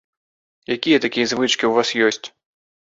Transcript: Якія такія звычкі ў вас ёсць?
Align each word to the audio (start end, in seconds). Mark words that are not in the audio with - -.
Якія 0.77 0.97
такія 1.05 1.25
звычкі 1.35 1.61
ў 1.67 1.73
вас 1.79 1.89
ёсць? 2.09 2.27